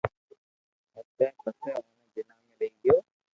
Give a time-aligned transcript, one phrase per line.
[0.95, 2.97] ھتي پسي اوني جناح ۾ لئي گيو